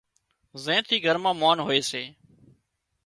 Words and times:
زين 0.63 0.81
ٿي 0.87 0.97
گھر 1.05 1.17
مان 1.23 1.35
مانَ 1.41 1.57
هوئي 1.67 1.81
سي 1.89 2.03